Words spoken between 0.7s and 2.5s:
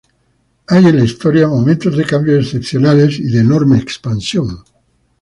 en la historia momentos de cambios